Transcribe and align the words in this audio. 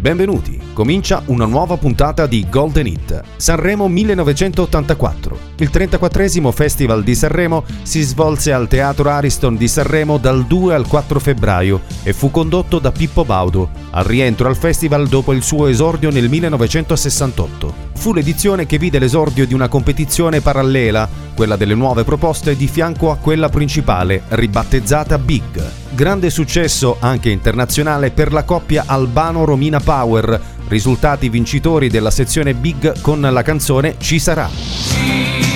Benvenuti, 0.00 0.60
comincia 0.74 1.24
una 1.26 1.44
nuova 1.44 1.76
puntata 1.76 2.28
di 2.28 2.46
Golden 2.48 2.86
Hit, 2.86 3.20
Sanremo 3.34 3.88
1984. 3.88 5.38
Il 5.56 5.70
34 5.70 6.52
Festival 6.52 7.02
di 7.02 7.16
Sanremo 7.16 7.64
si 7.82 8.02
svolse 8.02 8.52
al 8.52 8.68
Teatro 8.68 9.10
Ariston 9.10 9.56
di 9.56 9.66
Sanremo 9.66 10.18
dal 10.18 10.46
2 10.46 10.72
al 10.72 10.86
4 10.86 11.18
febbraio 11.18 11.80
e 12.04 12.12
fu 12.12 12.30
condotto 12.30 12.78
da 12.78 12.92
Pippo 12.92 13.24
Baudo, 13.24 13.70
al 13.90 14.04
rientro 14.04 14.46
al 14.46 14.56
festival 14.56 15.08
dopo 15.08 15.32
il 15.32 15.42
suo 15.42 15.66
esordio 15.66 16.10
nel 16.10 16.28
1968. 16.28 17.87
Fu 17.98 18.14
l'edizione 18.14 18.64
che 18.64 18.78
vide 18.78 19.00
l'esordio 19.00 19.44
di 19.44 19.54
una 19.54 19.66
competizione 19.66 20.40
parallela, 20.40 21.08
quella 21.34 21.56
delle 21.56 21.74
nuove 21.74 22.04
proposte 22.04 22.54
di 22.56 22.68
fianco 22.68 23.10
a 23.10 23.16
quella 23.16 23.48
principale, 23.48 24.22
ribattezzata 24.28 25.18
Big. 25.18 25.68
Grande 25.90 26.30
successo 26.30 26.98
anche 27.00 27.28
internazionale 27.28 28.12
per 28.12 28.32
la 28.32 28.44
coppia 28.44 28.84
Albano-Romina 28.86 29.80
Power, 29.80 30.40
risultati 30.68 31.28
vincitori 31.28 31.88
della 31.88 32.12
sezione 32.12 32.54
Big 32.54 33.00
con 33.00 33.20
la 33.20 33.42
canzone 33.42 33.96
Ci 33.98 34.20
sarà. 34.20 35.47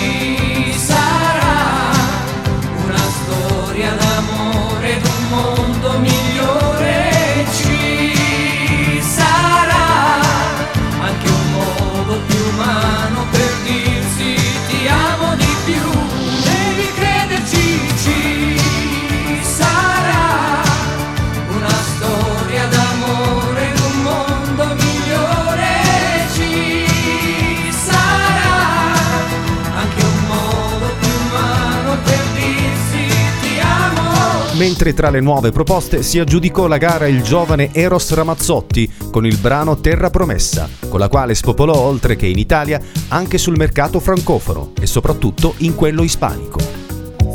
Mentre 34.62 34.94
tra 34.94 35.10
le 35.10 35.18
nuove 35.18 35.50
proposte 35.50 36.04
si 36.04 36.20
aggiudicò 36.20 36.68
la 36.68 36.76
gara 36.76 37.08
il 37.08 37.24
giovane 37.24 37.70
Eros 37.74 38.14
Ramazzotti 38.14 38.92
con 39.10 39.26
il 39.26 39.36
brano 39.38 39.80
Terra 39.80 40.08
Promessa, 40.08 40.68
con 40.88 41.00
la 41.00 41.08
quale 41.08 41.34
spopolò 41.34 41.76
oltre 41.76 42.14
che 42.14 42.26
in 42.26 42.38
Italia 42.38 42.80
anche 43.08 43.38
sul 43.38 43.56
mercato 43.56 43.98
francofono 43.98 44.70
e 44.80 44.86
soprattutto 44.86 45.54
in 45.58 45.74
quello 45.74 46.04
ispanico. 46.04 46.60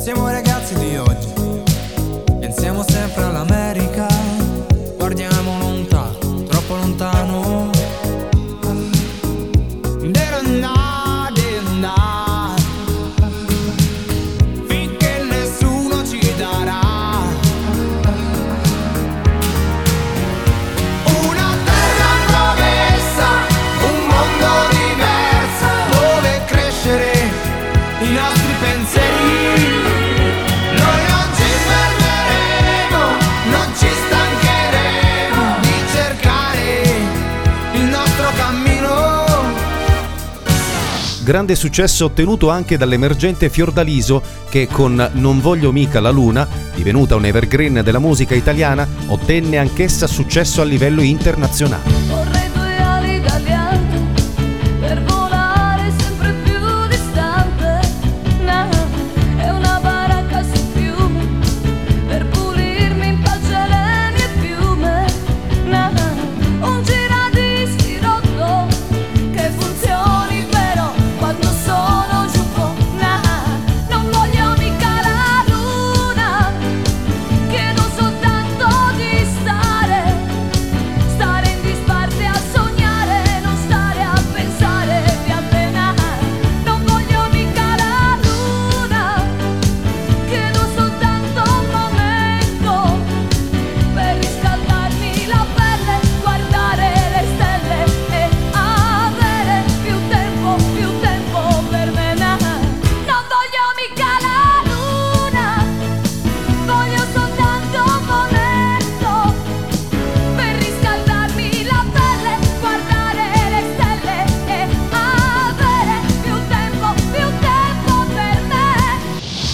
Siamo 0.02 0.30
ragazzi 0.30 0.76
di 0.76 0.96
oggi, 0.96 1.28
pensiamo 2.40 2.86
sempre 2.88 3.24
all'America, 3.24 3.57
grande 41.28 41.56
successo 41.56 42.06
ottenuto 42.06 42.50
anche 42.50 42.78
dall'emergente 42.78 43.50
Fiordaliso 43.50 44.22
che 44.48 44.66
con 44.66 45.10
Non 45.16 45.42
voglio 45.42 45.74
mica 45.74 46.00
la 46.00 46.10
luna, 46.10 46.48
divenuta 46.74 47.18
un 47.18 47.26
evergreen 47.26 47.82
della 47.84 48.00
musica 48.00 48.34
italiana, 48.34 48.88
ottenne 49.08 49.58
anch'essa 49.58 50.08
successo 50.08 50.62
a 50.62 50.64
livello 50.64 51.02
internazionale. 51.02 52.37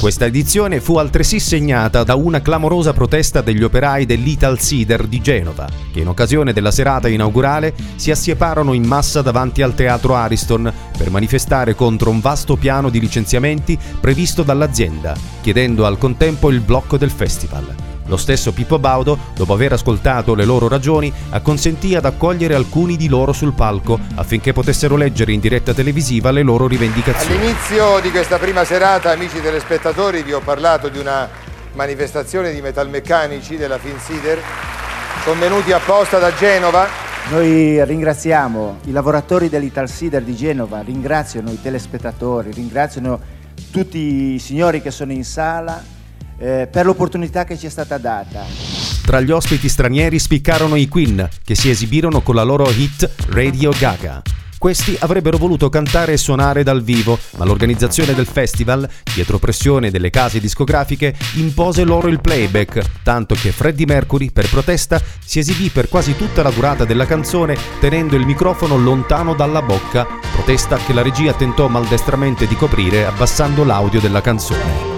Questa 0.04 0.26
edizione 0.26 0.82
fu 0.82 0.98
altresì 0.98 1.40
segnata 1.40 2.04
da 2.04 2.16
una 2.16 2.42
clamorosa 2.42 2.92
protesta 2.92 3.40
degli 3.40 3.64
operai 3.64 4.06
dell'Ital 4.06 4.60
Cider 4.60 5.08
di 5.08 5.22
Genova, 5.22 5.66
che 5.94 6.02
in 6.02 6.10
occasione 6.10 6.52
della 6.52 6.72
serata 6.72 7.08
inaugurale 7.08 7.74
si 7.96 8.12
assieparono 8.12 8.74
in 8.74 8.86
massa 8.86 9.22
davanti 9.22 9.62
al 9.62 9.76
teatro 9.76 10.16
Ariston 10.16 10.70
per 10.98 11.10
manifestare 11.10 11.74
contro 11.74 12.10
un 12.10 12.20
vasto 12.20 12.58
piano 12.58 12.90
di 12.90 13.00
licenziamenti 13.00 13.80
previsto 14.02 14.44
dall'azienda, 14.44 15.16
chiedendo 15.40 15.86
al 15.86 15.98
contempo 15.98 16.50
il 16.50 16.60
blocco 16.60 16.98
del 16.98 17.10
festival. 17.10 17.83
Lo 18.08 18.18
stesso 18.18 18.52
Pippo 18.52 18.80
Baudo, 18.80 19.18
dopo 19.34 19.54
aver 19.54 19.74
ascoltato 19.74 20.36
le 20.36 20.44
loro 20.46 20.68
ragioni, 20.68 21.12
acconsentì 21.30 21.96
ad 21.96 22.06
accogliere 22.06 22.54
alcuni 22.54 22.98
di 22.98 23.08
loro 23.08 23.32
sul 23.32 23.54
palco 23.54 24.00
affinché 24.16 24.52
potessero 24.52 24.96
leggere 24.96 25.32
in 25.32 25.40
diretta 25.40 25.74
televisiva 25.74 26.32
le 26.32 26.44
loro 26.44 26.68
rivendicazioni. 26.68 27.36
All'inizio 27.36 28.00
di 28.02 28.12
questa 28.12 28.38
prima 28.38 28.66
serata, 28.66 29.12
amici 29.12 29.42
telespettatori, 29.42 30.22
vi 30.24 30.34
ho 30.34 30.42
parlato 30.42 30.90
di 30.90 31.00
una 31.00 31.30
manifestazione 31.74 32.54
di 32.54 32.62
metalmeccanici 32.62 33.56
della 33.56 33.78
Finsider 33.78 34.40
convenuti 35.24 35.72
apposta 35.72 36.20
da 36.20 36.34
Genova. 36.36 36.88
Noi 37.30 37.84
ringraziamo 37.86 38.80
i 38.86 38.92
lavoratori 38.92 39.48
dell'Italsider 39.48 40.24
di 40.24 40.36
Genova, 40.36 40.82
ringraziano 40.82 41.52
i 41.52 41.62
telespettatori, 41.62 42.52
ringraziano 42.52 43.18
tutti 43.72 44.34
i 44.34 44.40
signori 44.40 44.82
che 44.82 44.92
sono 44.92 45.14
in 45.14 45.24
sala 45.24 45.82
eh, 46.44 46.68
per 46.70 46.86
l'opportunità 46.86 47.46
che 47.46 47.58
ci 47.58 47.68
è 47.68 47.70
stata 47.70 47.98
data. 47.98 48.44
Tra 49.06 49.22
gli 49.22 49.32
ospiti 49.32 49.70
stranieri 49.70 50.20
spiccarono 50.20 50.76
i 50.76 50.90
Queen, 50.90 51.28
che 51.44 51.56
si 51.56 51.70
esibirono 51.70 52.22
con 52.22 52.36
la 52.36 52.44
loro 52.44 52.70
hit 52.70 53.10
Radio 53.30 53.72
Gaga. 53.72 54.22
Questi 54.58 54.96
avrebbero 55.00 55.38
voluto 55.38 55.68
cantare 55.68 56.14
e 56.14 56.18
suonare 56.18 56.64
dal 56.64 56.84
vivo, 56.84 57.20
ma 57.38 57.44
l'organizzazione 57.44 58.14
del 58.14 58.26
festival, 58.26 58.90
dietro 59.14 59.38
pressione 59.38 59.92
delle 59.92 60.10
case 60.10 60.40
discografiche, 60.40 61.14
impose 61.36 61.84
loro 61.84 62.08
il 62.08 62.22
playback, 62.22 63.02
tanto 63.04 63.36
che 63.36 63.52
Freddie 63.52 63.86
Mercury, 63.86 64.32
per 64.32 64.50
protesta, 64.50 65.02
si 65.24 65.40
esibì 65.40 65.68
per 65.68 65.90
quasi 65.90 66.16
tutta 66.16 66.44
la 66.44 66.50
durata 66.50 66.86
della 66.86 67.06
canzone 67.06 67.58
tenendo 67.82 68.16
il 68.16 68.26
microfono 68.26 68.78
lontano 68.78 69.34
dalla 69.34 69.62
bocca, 69.62 70.08
protesta 70.32 70.78
che 70.78 70.94
la 70.94 71.02
regia 71.02 71.34
tentò 71.34 71.68
maldestramente 71.68 72.48
di 72.48 72.56
coprire 72.56 73.06
abbassando 73.06 73.66
l'audio 73.66 74.00
della 74.00 74.22
canzone. 74.22 74.93